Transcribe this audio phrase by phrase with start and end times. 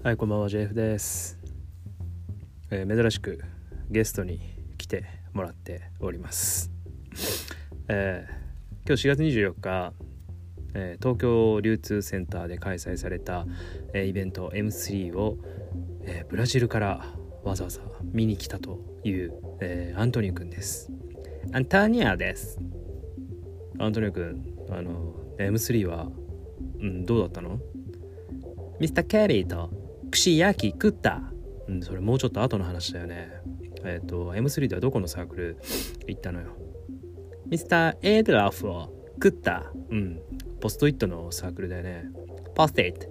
[0.00, 1.40] はい、こんばんは、JF です。
[2.70, 3.40] えー珍しく
[3.90, 4.38] ゲストに
[4.78, 6.70] 来てもらっております。
[7.88, 8.32] えー
[8.86, 9.92] 今日4月24日、
[10.74, 13.44] えー東京流通センターで開催された、
[13.92, 15.36] えーイベント M3 を、
[16.02, 17.04] えーブラジルから
[17.42, 17.80] わざわざ
[18.12, 20.92] 見に来たという、えーアントニオくんです。
[21.52, 22.60] アンタニアです。
[23.80, 26.06] アントニオくん、あの M3 は、
[26.78, 27.58] うん、どうだったの？
[28.78, 31.22] ミスター・ケリーと串焼き食った。
[31.68, 33.30] うん、それもうちょっと後の話だよね。
[33.84, 35.56] えっ、と、M3 ではどこのサークル
[36.06, 36.56] 行ったのよ。
[37.46, 39.70] ミスター・エドラフを食った。
[39.90, 40.20] うん、
[40.60, 42.04] ポストイットのサークルだよね。
[42.54, 43.06] ポストイット。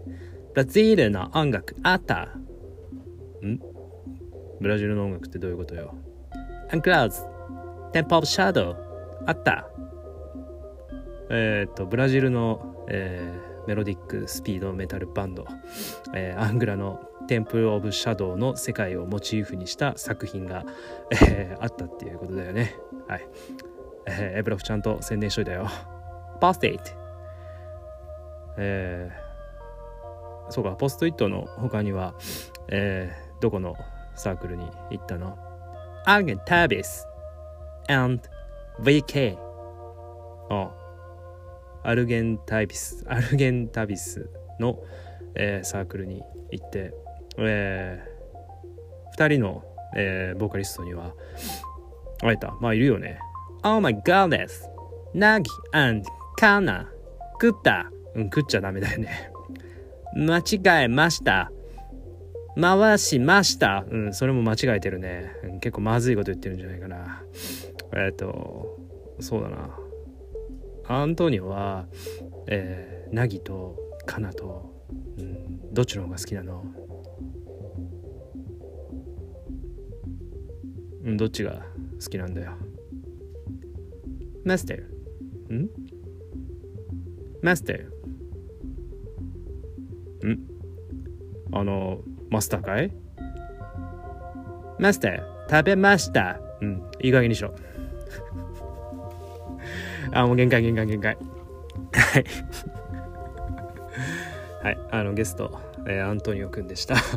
[0.54, 2.30] ブラジルの音楽あった。
[3.44, 3.60] ん？
[4.60, 5.94] ブラジルの音楽ってどういうことよ？
[6.72, 7.22] アンクラウズ。
[7.94, 8.78] テンポ・オブ・シャドウ。
[9.26, 9.70] あった。
[11.30, 15.46] えっ、と、ブラジルの、えーメロディックスピードメタルバンド、
[16.16, 20.66] えーアングラのテンプル・オブ・シャドウの世界をモチーフにした作品が、
[21.12, 22.76] えーあったっていうことだよね。
[23.08, 23.28] はい。
[24.08, 25.68] えーエブロフちゃんと宣伝しといたよ。
[26.40, 26.84] ポストイット。
[28.58, 32.16] えーそうか、ポストイットの他には、
[32.70, 33.76] えーどこの
[34.16, 35.38] サークルに行ったの？
[36.06, 37.06] アーゲンタービス
[37.90, 38.24] and
[38.82, 39.38] VK。
[40.50, 40.72] ああ
[41.88, 44.84] アルゲンタビス、アルゲンタビスの、
[45.36, 46.22] えーサークルに
[46.52, 46.94] 行って、
[47.38, 49.64] えー、2人の、
[49.96, 51.14] えーボーカリストには
[52.20, 52.54] 会えた。
[52.60, 53.20] まあいるよね。
[53.64, 54.70] Oh my god です。
[55.14, 56.90] ナギ and カナ。
[57.42, 57.90] 食った。
[58.16, 59.32] うん、食っちゃダメだよね。
[60.14, 61.54] 間違えました。
[62.60, 63.86] 回しました。
[63.90, 65.32] うん、それも間違えてるね。
[65.42, 67.24] うん結構まずいこと言ってるんじゃないかな。
[67.96, 68.78] えっ、と、
[69.22, 69.87] そうだな。
[70.90, 71.86] アントニオは、
[72.48, 74.74] えー、ナギとカナと、
[75.18, 76.64] うん、どっちの方が好きなの？
[81.04, 81.66] うん、どっちが
[82.02, 82.54] 好きなんだよ。
[84.46, 84.82] マスター。
[85.54, 85.70] ん？
[87.42, 87.84] マスター。
[90.26, 90.40] ん？
[91.52, 92.00] あの、
[92.30, 92.94] マスターかい？
[94.80, 96.40] マスター、食べました。
[96.62, 97.54] うん、いい加減にしろ。
[100.12, 101.18] あ、もう限界限界限界。
[101.94, 102.26] はい。
[104.64, 106.96] はい、あのゲスト、えーアントニオくんでした。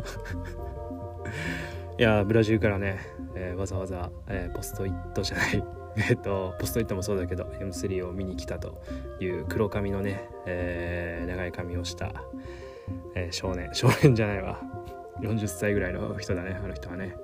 [1.97, 2.99] いやー、ブラジルからね、
[3.35, 5.63] えーわざわざ、えーポストイットじゃない、
[6.09, 8.81] えっと、ポストイットもそうだけど、M3 を見に来たと
[9.19, 12.23] いう黒髪のね、えー長い髪をした、
[13.15, 14.59] えー少年、少年じゃないわ。
[15.21, 17.15] 40歳ぐらいの人だね、あの人はね。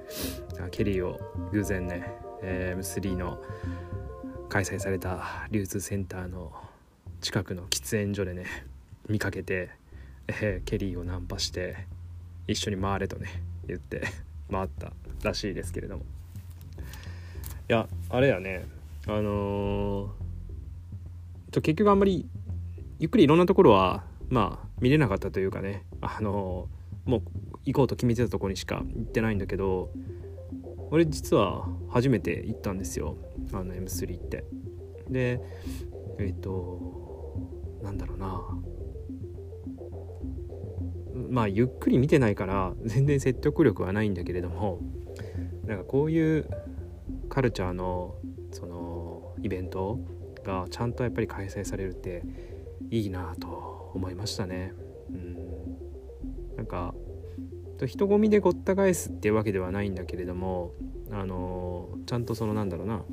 [0.59, 1.19] あケリーを
[1.51, 2.11] 偶然ね、
[2.41, 3.39] えー M3 の
[4.49, 6.51] 開催された流通センターの
[7.21, 8.45] 近くの喫煙所でね
[9.09, 9.69] 見かけて、
[10.27, 11.75] えーケリーをナンパして
[12.47, 14.03] 一緒に回れとね言って
[14.51, 14.91] 回った
[15.23, 16.03] らしいですけれども。
[17.69, 18.65] いやあれやね
[19.07, 20.07] あのー
[21.51, 22.27] ちょ結局あんまり
[22.99, 27.21] ゆっくりいろんなところはまあ見れなかったというかねあのーもう
[27.65, 29.89] 行こうと決めてたとこにしか行ってないんだけど
[30.91, 33.17] 俺実は初めて行ったんですよ。
[33.53, 34.45] あの M3 って。
[35.09, 35.41] で
[36.19, 37.39] えっ、と
[37.83, 38.41] なんだろうな。
[41.29, 44.79] まあゆっくり見てないから全然説得力はないんだけれども
[45.65, 46.47] なんかこういう
[47.29, 48.15] カルチャーの
[48.51, 49.99] そのイベント
[50.43, 52.23] がちゃんとやっぱり開催されるって
[52.89, 54.73] いいなと思いましたね。
[55.09, 56.93] うん、なんか
[57.77, 60.73] と人混みでごった返すっていうわけではないんだけれども
[61.11, 63.03] あのちゃんとそのなんだろうな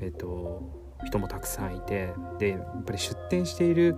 [0.00, 0.62] えっ、と
[1.04, 3.96] 人もたくさんいてでやっぱり出店している、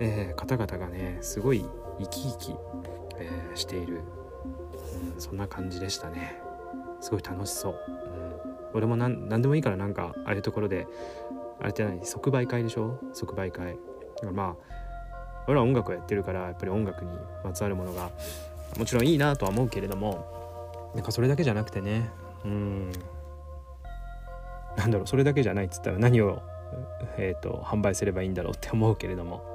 [0.00, 1.64] えー方々がねすごい
[2.00, 2.54] 生き生き、
[3.18, 4.00] えーしている、
[5.14, 6.40] うん、そんな感じでしたね。
[7.00, 10.86] すごい楽しそう、うん、俺も何でもいいからなんかああいうところで
[11.60, 12.98] あれって何即売会でしょ？
[13.12, 13.76] 即売会。
[14.32, 14.74] まあ
[15.46, 17.10] 俺は音楽をやってるからやっぱり音楽に
[17.44, 18.10] まつわるものが
[18.78, 22.10] もちろんいいなとは思うけれどもなんかそれだけじゃなくてね
[22.44, 22.92] うん。
[24.76, 26.42] なんだろうそれだけじゃないっつったら何を、
[27.16, 29.54] えー、と販売すればいいんだろうって思うけれども。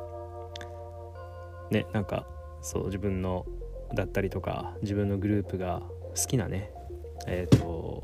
[1.71, 2.25] ねなんか
[2.61, 3.45] そう自分の
[3.93, 5.81] だったりとか自分のグループが
[6.15, 6.71] 好きなね
[7.27, 8.03] えー、と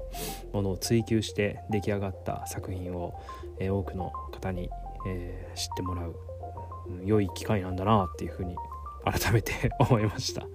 [0.53, 3.19] ものを追求して出来上がった作品を、
[3.59, 4.69] えー多くの方に、
[5.07, 6.15] えー知ってもらう、
[6.89, 8.55] うん良い機会なんだなっていうふうに
[9.05, 10.47] 改めて 思いました。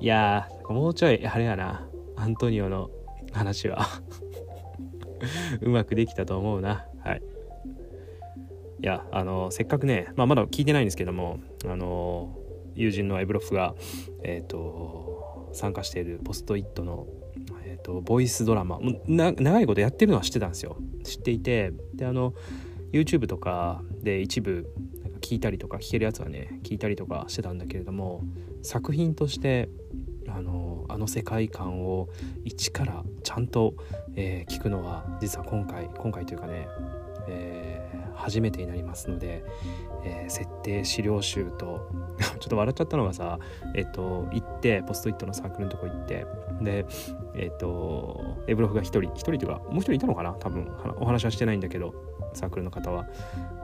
[0.00, 1.86] いやもうちょいあれやな。
[2.16, 2.90] アントニオの
[3.32, 3.86] 話は
[5.60, 6.86] うまくできたと思うな。
[7.00, 7.22] はい。
[8.82, 12.36] いやあのせっかくね、まあ、まだ聞いてないんですけどもあの
[12.74, 13.74] 友人のエブロフが、
[14.22, 17.06] えーと、参加しているポストイットの、
[17.64, 20.76] えーと、ボイスドラマ長いことやってるのは知ってたんですよ。
[21.04, 22.34] 知っていてであの
[22.92, 24.68] YouTube とかで一部
[25.24, 28.22] 聞いたりとか聞けるやつはね聞いたりとかしてたんだけれども
[28.62, 29.70] 作品として
[30.28, 32.10] あのあの世界観を
[32.44, 33.74] 一からちゃんと、
[34.16, 36.68] えー、聞くのは実は今回今回というかね、
[37.26, 39.44] えー、初めてになりますので、
[40.04, 41.88] えー、設定資料集と
[42.40, 43.38] ちょっと笑っちゃったのがさ
[43.74, 46.26] えっと行ってポストイットのサークルのとこ行って
[46.60, 46.84] で
[47.34, 51.94] えっとエブロフが1人1人というかもう1人いたのかな多分お話はしてないんだけど
[52.34, 53.06] サークルの方は。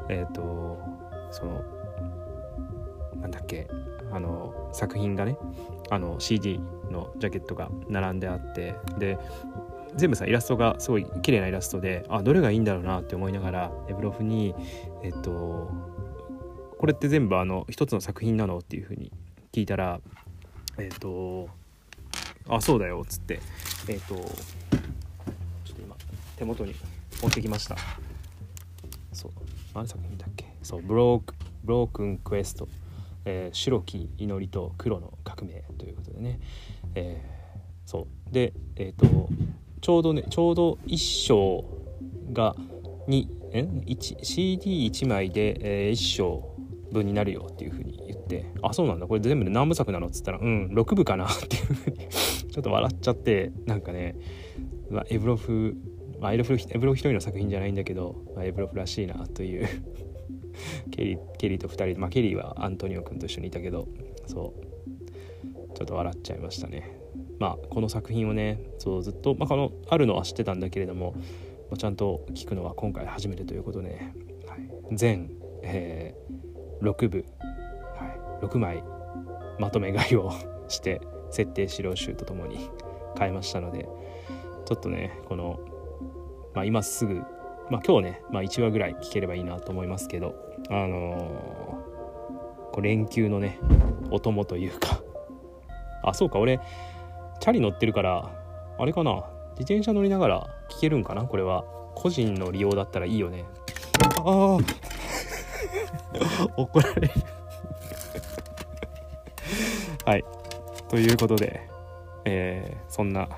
[0.08, 1.62] えっとその
[3.20, 3.68] なんだっけ
[4.12, 5.36] あの作品がね
[5.90, 6.60] あの CD
[6.90, 9.18] のジャケットが並んであってで
[9.96, 14.54] 全部さイラストがすごい綺麗なイラストであどれがいいんだろうなって思いながらエブロフに
[15.02, 15.70] えっと
[16.78, 19.12] これって全部あの一つの作品なのっていうふうに
[19.52, 20.00] 聞いたら
[20.78, 21.48] えっと
[22.48, 23.40] あそうだよっつって
[23.88, 25.96] えっとちょっと今
[26.36, 26.74] 手元に
[27.20, 27.76] 持ってきました。
[29.12, 29.32] そう。
[29.74, 30.49] 何作品だっけ？
[30.62, 31.34] そうブローク
[31.64, 32.68] ブロークンクエスト
[33.24, 36.40] えー、白き祈りと黒の革命ということでね、
[36.94, 38.32] えー、そう。
[38.32, 39.28] でえっ、ー、と
[39.80, 41.64] ちょうどねちょうど1章
[42.32, 42.54] が
[43.08, 46.56] 2え CD1 枚で、えー、1章
[46.92, 48.46] 分になるよっていうふうに言って。
[48.62, 49.06] あそうなんだ。
[49.06, 54.16] これ全部で何部作なのっつったらうん6部かなっていうふうに ちょっと笑っちゃってなんかね、
[54.88, 55.76] まあ、エブロフ
[56.20, 59.66] まあ、エブロフエブロフ一人の作品じゃないんだけど、まあ、エブロフらしいなという
[60.90, 63.88] ケリーケリーと2人まあケリーはアントニオ君と一緒にいたけど
[64.26, 64.70] そう。
[65.74, 66.98] ちょっと笑っちゃいましたね。
[67.38, 71.14] まあこの作品をねそうずっと、まあ、このあるのは知ってたんだけれども
[71.70, 74.14] まあちゃんと聞くのは今回初めてということで、ね、
[74.46, 75.30] はい、全、
[75.62, 77.24] えー、6部、
[77.96, 78.84] はい、6枚
[79.58, 80.32] まとめ買いを
[80.68, 81.00] して
[81.30, 82.68] 設定資料集とともに
[83.16, 83.88] 買いましたので
[84.66, 85.60] ちょっとねこの、
[86.54, 87.22] まあ、今すぐ
[87.70, 90.34] まあ、今日ね、まあ、1話ぐらい聞ければいいなと思いますけど、
[90.68, 93.58] あのー、こう連休のね
[94.10, 95.00] お供というか。
[96.02, 96.58] あそうか俺
[97.40, 98.30] チャリ乗ってるから
[98.78, 99.24] あれかな。
[99.52, 101.64] 自転車乗りながら聞けるんかなこれは。
[101.94, 103.44] 個人の利用だったらいいよね。
[104.24, 104.58] ああ
[106.56, 107.10] 怒られる。
[110.06, 110.24] はい。
[110.88, 111.70] ということで
[112.24, 113.28] えー、そんな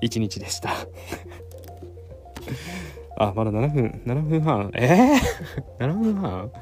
[0.00, 0.70] 一日でした
[3.18, 4.70] あ、まだ7分、7分半？
[4.74, 5.18] え？
[5.78, 6.52] ー、?7 分半？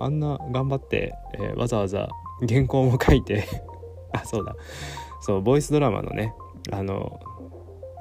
[0.00, 2.08] あんな頑張って、えー、わざわざ
[2.48, 3.44] 原稿も書いて
[4.12, 4.56] あ、そうだ。
[5.20, 6.34] そう、ボイスドラマのね、
[6.72, 7.20] あの、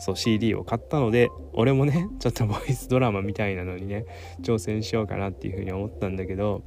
[0.01, 4.06] そう CD を買ったので俺もねちょっとボイスドラマみたいなのにね
[4.42, 6.63] 挑戦しようかなっていうふうに思ったんだけど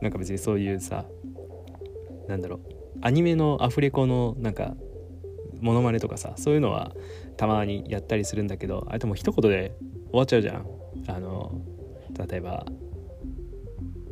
[0.00, 1.04] なんか別にそういうさ
[2.28, 2.60] なんだろう
[3.00, 4.76] アニメのアフレコのなんか
[5.60, 6.92] モノマネとかさそういうのは
[7.36, 9.76] たまにやったりするんだけどあれでも一言で
[10.10, 10.66] 終わっちゃうじゃん。
[11.08, 11.60] あの
[12.28, 12.66] 例えば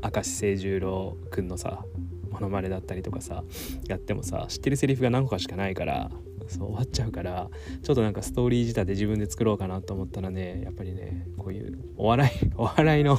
[0.02, 1.84] 明石清十郎くんのさ
[2.30, 3.44] モノマネだったりとかさ
[3.88, 6.10] やってもさ知ってるセリフが何個かしかないから
[6.48, 7.48] そう終わっちゃうから
[7.82, 13.18] ちょっとなんかストーリー仕立て自分で作ろうかなと思ったらねやっぱりねこういうお笑い お笑いの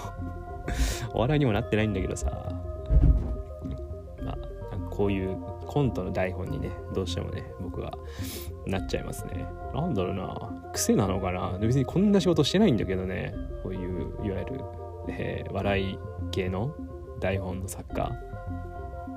[1.13, 2.30] お笑いにもなってないんだけどさ
[4.23, 7.97] まあこういうコントの台本にねどうしてもね僕は
[8.68, 9.45] なっちゃいますね。
[9.74, 10.72] なんだろうな。
[10.74, 11.57] 癖なのかな。
[11.60, 13.34] 別にこんな仕事してないんだけどね。
[13.64, 14.62] こういういわゆる、
[15.10, 16.00] えー、笑い
[16.31, 16.74] 系の
[17.19, 18.12] 台本の作家。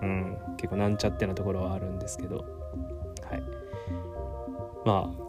[0.03, 0.37] うん。
[0.57, 2.37] 結構なんちゃってなところはあるんですけど。
[2.37, 3.43] はい。
[4.85, 5.29] まあ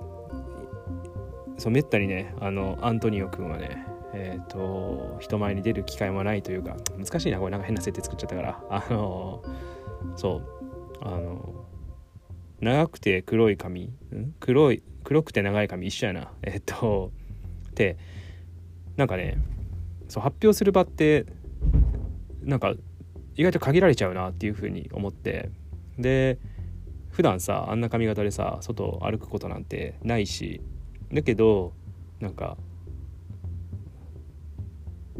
[1.58, 7.40] そうめったにねあのアントニオ君はねえっ、ー、と人前に出る機会もないというか難しいな。
[7.40, 8.64] これなんか変な設定作っちゃったから。
[8.70, 9.44] あの
[10.16, 10.44] そう。
[11.02, 11.69] あの
[12.62, 13.92] 長くて黒い髪？
[14.40, 15.88] 黒い黒くて長い髪？
[15.88, 16.32] 一緒やな。
[16.44, 17.12] えっと
[17.76, 17.98] で
[18.98, 19.38] なんかね
[20.08, 21.26] そう発表する場って
[22.44, 22.74] なんか
[23.36, 25.52] 意外と限られちゃうなっていうふうに思って。
[25.98, 26.40] で
[27.10, 30.62] 普段さあんな髪型でさ外歩くことなんてないし。
[31.12, 31.74] だけど
[32.20, 32.56] なんか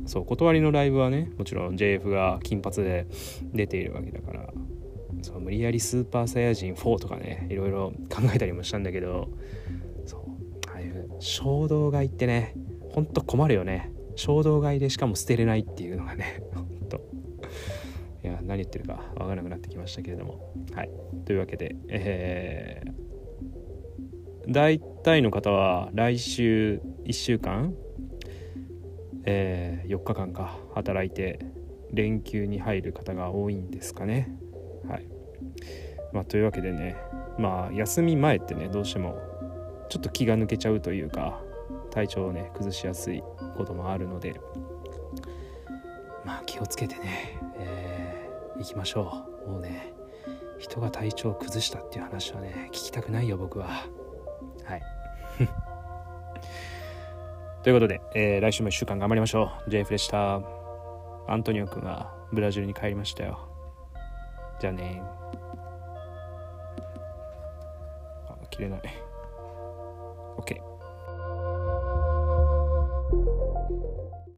[0.06, 3.08] そう断りのライブはねもちろん JF が金髪で
[3.54, 4.54] 出ているわけだから。
[5.22, 9.30] そう無理やりスーパーサイヤ人4とかねいろいろ考えたりもしたんだけど
[10.06, 10.22] そう
[10.72, 12.56] ああいう衝動買いってね
[12.92, 13.92] ほんと困るよね。
[14.16, 17.02] 衝動買いでしかも捨てれないっていうのがねほんと。
[18.24, 20.54] いや何言ってるか分からなくなってきましたけれども。
[20.74, 20.90] はい。
[21.26, 27.74] というわけでえー、大体の方は来週1週間
[29.26, 31.40] えー、4日間か働いて
[31.92, 34.32] 連休に入る方が多いんですかね。
[34.88, 35.20] はい。
[36.14, 36.96] まあ、というわけでね
[37.38, 39.18] まあ休み前ってねどうしても
[39.90, 41.42] ちょっと気が抜けちゃうというか
[41.92, 43.24] 体調をね崩しやすい
[43.58, 44.40] こともあるので
[46.26, 49.50] まあ気をつけてね、えー、行きましょう。
[49.50, 49.94] もうね
[50.60, 53.88] 人が体調を崩したっていう話はね聞きたくないよ僕は。
[54.66, 54.82] はい。
[57.64, 59.70] ということで、えー、来週も1週間頑張りましょう。
[59.70, 60.42] JF でした
[61.28, 63.49] アントニオ君がブラジルに帰りましたよ。
[64.60, 65.02] じゃあね。
[68.28, 68.82] あ切れない。
[70.38, 70.69] OK